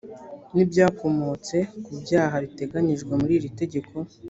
[0.53, 3.95] n ibyakomotse ku byaha biteganyijwe muri iri tegeko